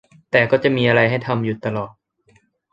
[0.31, 1.91] แต่ก็จะมีอะไรให้ทำอยู่ตลอด